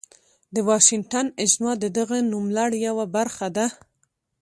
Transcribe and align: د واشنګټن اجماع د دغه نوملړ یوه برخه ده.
د 0.53 0.55
واشنګټن 0.67 1.25
اجماع 1.43 1.75
د 1.79 1.85
دغه 1.97 2.17
نوملړ 2.31 2.69
یوه 2.87 3.05
برخه 3.15 3.47
ده. 3.57 3.67